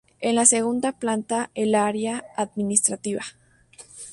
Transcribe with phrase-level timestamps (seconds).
[0.19, 3.21] En la segunda planta el Área Administrativa.